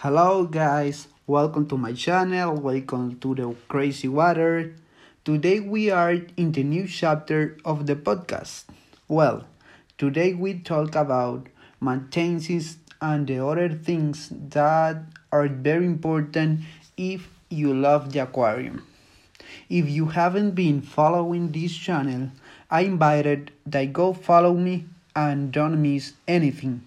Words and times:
Hello, 0.00 0.44
guys, 0.44 1.08
welcome 1.26 1.66
to 1.68 1.78
my 1.78 1.94
channel. 1.94 2.52
Welcome 2.52 3.18
to 3.20 3.34
the 3.34 3.56
Crazy 3.66 4.08
Water. 4.08 4.76
Today, 5.24 5.58
we 5.58 5.88
are 5.88 6.20
in 6.36 6.52
the 6.52 6.62
new 6.64 6.86
chapter 6.86 7.56
of 7.64 7.86
the 7.86 7.96
podcast. 7.96 8.64
Well, 9.08 9.46
today 9.96 10.34
we 10.34 10.60
talk 10.60 10.94
about 10.94 11.48
maintenance 11.80 12.76
and 13.00 13.26
the 13.26 13.40
other 13.40 13.70
things 13.70 14.28
that 14.30 15.00
are 15.32 15.48
very 15.48 15.86
important 15.86 16.60
if 16.98 17.30
you 17.48 17.72
love 17.72 18.12
the 18.12 18.18
aquarium. 18.18 18.84
If 19.70 19.88
you 19.88 20.12
haven't 20.12 20.50
been 20.50 20.82
following 20.82 21.52
this 21.52 21.74
channel, 21.74 22.32
I 22.70 22.82
invited 22.82 23.50
that 23.64 23.94
go 23.94 24.12
follow 24.12 24.52
me 24.52 24.84
and 25.16 25.50
don't 25.50 25.80
miss 25.80 26.12
anything 26.28 26.84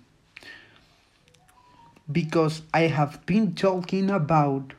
because 2.11 2.63
I 2.73 2.81
have 2.81 3.25
been 3.25 3.53
talking 3.53 4.09
about 4.09 4.73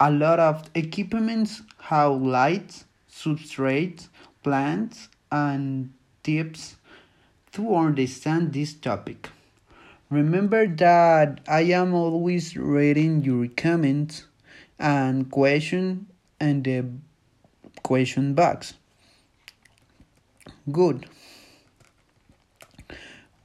a 0.00 0.10
lot 0.10 0.38
of 0.38 0.68
equipments, 0.74 1.62
how 1.78 2.12
lights, 2.12 2.84
substrates, 3.10 4.08
plants, 4.42 5.08
and 5.30 5.92
tips 6.22 6.76
to 7.52 7.74
understand 7.74 8.52
this 8.52 8.74
topic. 8.74 9.30
Remember 10.10 10.66
that 10.66 11.40
I 11.48 11.62
am 11.62 11.92
always 11.92 12.56
reading 12.56 13.22
your 13.24 13.48
comments 13.48 14.24
and 14.78 15.30
question 15.30 16.06
and 16.38 16.62
the 16.64 16.84
question 17.82 18.34
box. 18.34 18.74
Good. 20.70 21.06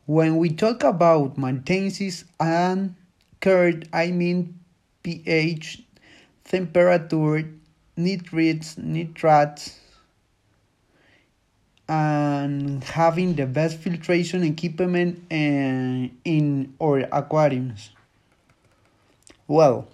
When 0.06 0.38
we 0.38 0.50
talk 0.50 0.84
about 0.84 1.38
maintenance 1.38 2.26
and 2.40 2.96
curd, 3.42 3.90
I 3.92 4.12
mean 4.12 4.60
pH, 5.04 5.84
temperature, 6.46 7.50
nitrites, 7.98 8.78
nitrates, 8.78 9.80
and 11.90 12.84
having 12.84 13.36
the 13.36 13.46
best 13.46 13.78
filtration 13.80 14.44
equipment 14.44 15.24
in, 15.30 16.16
in 16.24 16.74
our 16.82 17.00
aquariums. 17.12 17.90
Well, 19.48 19.90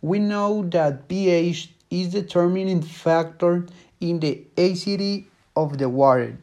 we 0.00 0.20
know 0.20 0.62
that 0.68 1.08
pH 1.08 1.70
is 1.90 2.12
the 2.12 2.22
determining 2.22 2.82
factor 2.82 3.66
in 4.00 4.20
the 4.20 4.44
acidity 4.56 5.26
of 5.56 5.78
the 5.78 5.88
water 5.88 6.38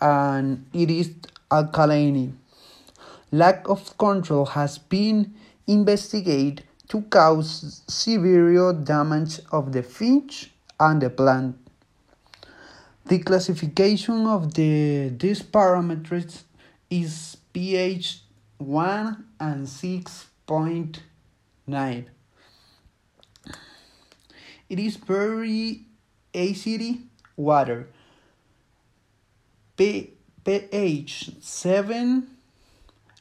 and 0.00 0.66
it 0.72 0.90
is 0.90 1.12
alkaline. 1.50 2.38
Lack 3.30 3.68
of 3.68 3.96
control 3.98 4.46
has 4.46 4.78
been 4.78 5.34
investigated 5.68 6.64
to 6.88 7.02
cause 7.02 7.82
severe 7.86 8.72
damage 8.72 9.38
of 9.52 9.70
the 9.72 9.82
fish 9.82 10.50
and 10.80 11.02
the 11.02 11.10
plant. 11.10 11.56
The 13.04 13.18
classification 13.20 14.26
of 14.26 14.54
the 14.54 15.10
these 15.10 15.42
parameters 15.42 16.42
is 16.90 17.36
pH 17.52 18.22
1 18.58 19.24
and 19.40 19.66
6.9. 19.66 22.04
It 24.68 24.78
is 24.78 24.96
very 24.96 25.86
acid 26.34 26.98
water. 27.36 27.88
P 29.76 30.12
pH 30.44 31.30
7 31.40 32.26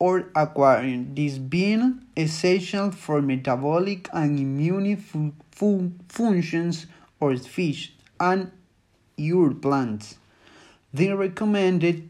or 0.00 0.30
aquarium, 0.34 1.14
this 1.14 1.38
being 1.38 2.02
essential 2.16 2.90
for 2.90 3.20
metabolic 3.22 4.08
and 4.12 4.40
immune 4.40 4.96
fu 4.96 5.32
fu 5.52 5.92
functions 6.08 6.86
of 7.20 7.46
fish 7.46 7.92
and 8.18 8.50
your 9.16 9.52
plants. 9.54 10.16
The 10.92 11.12
recommended 11.12 12.08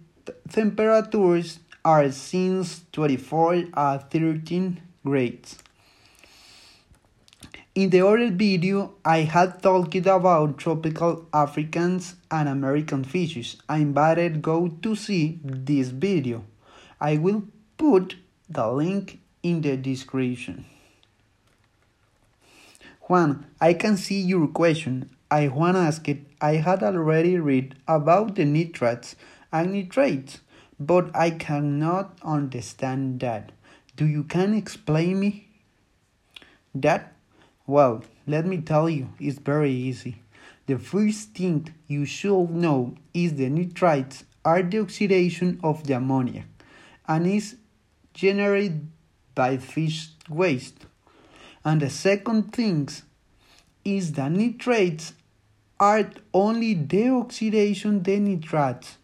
temperatures 0.49 1.59
are 1.85 2.11
since 2.13 2.85
24 2.93 3.65
at 3.75 4.11
13 4.11 4.81
grades. 5.05 5.59
In 7.75 7.91
the 7.91 8.07
other 8.07 8.31
video, 8.31 8.95
I 9.05 9.19
had 9.19 9.63
talked 9.63 9.95
about 9.95 10.59
tropical 10.59 11.27
Africans 11.33 12.15
and 12.31 12.49
American 12.49 13.05
fishes. 13.05 13.57
I 13.69 13.79
invited 13.79 14.43
go 14.43 14.69
to 14.83 14.95
see 14.95 15.41
this 15.43 15.89
video. 15.89 16.45
I 17.01 17.17
will 17.17 17.45
put 17.81 18.17
the 18.47 18.71
link 18.71 19.21
in 19.43 19.63
the 19.63 19.75
description. 19.75 20.67
Juan, 23.09 23.47
I 23.59 23.73
can 23.73 23.97
see 23.97 24.21
your 24.21 24.49
question. 24.49 25.09
I 25.31 25.49
want 25.49 25.77
to 25.77 25.81
ask 25.81 26.07
it. 26.07 26.27
I 26.43 26.57
had 26.57 26.83
already 26.83 27.39
read 27.39 27.77
about 27.89 28.35
the 28.35 28.45
nitrites 28.45 29.15
and 29.51 29.73
nitrates, 29.73 30.41
but 30.79 31.11
I 31.17 31.31
cannot 31.31 32.19
understand 32.23 33.21
that. 33.21 33.51
Do 33.97 34.07
you 34.07 34.25
can 34.25 34.53
explain 34.53 35.19
me 35.19 35.49
that? 36.75 37.15
Well, 37.67 38.05
let 38.27 38.45
me 38.45 38.59
tell 38.59 38.91
you, 38.91 39.09
it's 39.19 39.39
very 39.39 39.73
easy. 39.73 40.21
The 40.67 40.79
first 40.79 41.31
thing 41.31 41.73
you 41.89 42.05
should 42.05 42.51
know 42.51 42.95
is 43.15 43.35
the 43.35 43.49
nitrites 43.49 44.25
are 44.45 44.63
the 44.63 44.81
oxidation 44.81 45.59
of 45.63 45.87
the 45.87 45.95
ammonia 45.95 46.45
and 47.09 47.27
is 47.27 47.57
generated 48.15 48.89
by 49.35 49.57
fish 49.57 50.11
waste. 50.29 50.87
And 51.65 51.81
the 51.81 51.91
second 51.91 52.53
thing 52.53 52.89
is 53.85 54.13
that 54.13 54.33
nitrates 54.33 55.15
are 55.79 56.11
only 56.35 56.75
the 56.75 57.09
oxidation 57.09 58.03
the 58.03 58.19
nitrites 58.19 58.97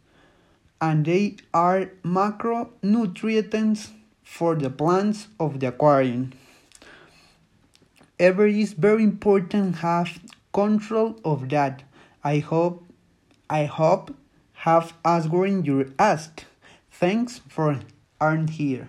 and 0.81 1.07
they 1.07 1.37
are 1.55 1.87
macronutrients 2.05 3.89
for 4.23 4.55
the 4.55 4.69
plants 4.69 5.29
of 5.41 5.61
the 5.61 5.69
aquarium. 5.69 6.33
Ever 8.19 8.47
is 8.47 8.73
very 8.73 9.03
important 9.03 9.77
have 9.77 10.19
control 10.53 11.19
of 11.25 11.49
that. 11.51 11.83
I 12.25 12.39
hope 12.39 12.85
I 13.49 13.65
hope 13.65 14.15
have 14.65 14.95
answered 15.05 15.67
your 15.67 15.87
ask. 15.99 16.45
Thanks 16.91 17.41
for 17.49 17.81
aren't 18.21 18.51
here. 18.51 18.89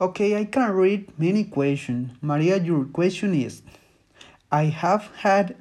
Okay, 0.00 0.36
I 0.36 0.44
can 0.44 0.72
read 0.72 1.16
many 1.16 1.44
questions. 1.44 2.10
Maria, 2.20 2.58
your 2.58 2.84
question 2.84 3.32
is 3.32 3.62
I 4.50 4.64
have 4.64 5.08
had 5.18 5.54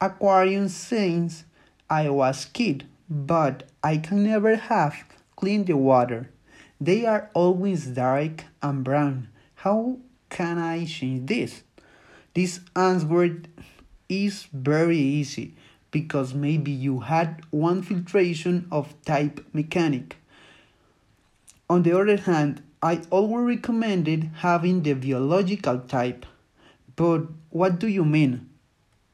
aquariums 0.00 0.74
since 0.74 1.44
I 1.88 2.10
was 2.10 2.46
kid, 2.46 2.88
but 3.08 3.62
I 3.80 3.98
can 3.98 4.24
never 4.24 4.56
have 4.56 5.04
cleaned 5.36 5.68
the 5.68 5.76
water. 5.76 6.30
They 6.80 7.06
are 7.06 7.30
always 7.32 7.86
dark 7.86 8.44
and 8.60 8.82
brown. 8.82 9.28
How 9.54 9.98
can 10.30 10.58
I 10.58 10.84
change 10.84 11.28
this? 11.28 11.62
This 12.34 12.58
answer 12.74 13.42
is 14.08 14.48
very 14.52 14.98
easy 14.98 15.54
because 15.92 16.34
maybe 16.34 16.72
you 16.72 17.00
had 17.00 17.42
one 17.50 17.82
filtration 17.82 18.66
of 18.72 19.00
type 19.04 19.46
mechanic. 19.52 20.16
On 21.70 21.84
the 21.84 21.96
other 21.96 22.16
hand, 22.16 22.60
I 22.84 23.00
always 23.08 23.56
recommended 23.56 24.30
having 24.40 24.82
the 24.82 24.92
biological 24.92 25.78
type. 25.78 26.26
But 26.96 27.22
what 27.48 27.78
do 27.78 27.88
you 27.88 28.04
mean? 28.04 28.50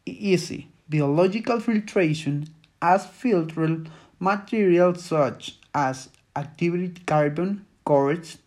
Easy. 0.05 0.67
Biological 0.89 1.61
filtration 1.61 2.49
as 2.83 3.07
filtered 3.07 3.89
materials 4.19 5.05
such 5.05 5.57
as 5.73 6.09
activated 6.35 7.07
carbon, 7.07 7.65
quartz, 7.85 8.39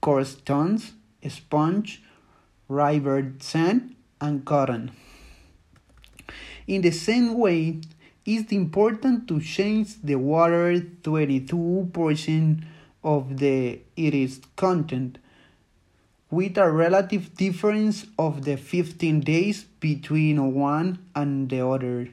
coarse 0.00 0.30
stones, 0.30 0.94
sponge, 1.28 2.02
river 2.68 3.34
sand, 3.38 3.94
and 4.20 4.44
cotton. 4.44 4.90
In 6.66 6.82
the 6.82 6.90
same 6.90 7.38
way, 7.38 7.82
it's 8.24 8.50
important 8.50 9.28
to 9.28 9.40
change 9.40 10.02
the 10.02 10.16
water 10.16 10.80
22% 11.02 12.64
of 13.06 13.38
the 13.38 13.80
its 13.96 14.40
content 14.56 15.18
with 16.28 16.58
a 16.58 16.70
relative 16.70 17.34
difference 17.36 18.04
of 18.18 18.44
the 18.44 18.56
15 18.56 19.20
days 19.20 19.64
between 19.78 20.52
one 20.52 20.98
and 21.14 21.48
the 21.48 21.64
other. 21.64 22.08